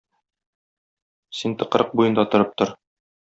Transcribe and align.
Син 1.41 1.53
тыкрык 1.63 1.93
буенда 1.99 2.27
торып 2.35 2.57
тор. 2.63 2.73